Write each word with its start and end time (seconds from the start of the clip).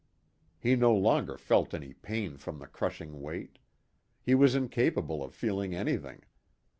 He 0.59 0.75
no 0.75 0.95
longer 0.95 1.37
felt 1.37 1.75
any 1.75 1.93
pain 1.93 2.37
from 2.37 2.57
the 2.57 2.65
crushing 2.65 3.21
weight. 3.21 3.59
He 4.19 4.33
was 4.33 4.55
incapable 4.55 5.23
of 5.23 5.35
feeling 5.35 5.75
anything. 5.75 6.23